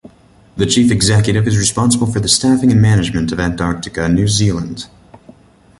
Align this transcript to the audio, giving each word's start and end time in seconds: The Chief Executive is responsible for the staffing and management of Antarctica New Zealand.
The 0.57 0.65
Chief 0.65 0.91
Executive 0.91 1.47
is 1.47 1.59
responsible 1.59 2.07
for 2.11 2.19
the 2.19 2.27
staffing 2.27 2.71
and 2.71 2.81
management 2.81 3.31
of 3.31 3.39
Antarctica 3.39 4.09
New 4.09 4.27
Zealand. 4.27 4.87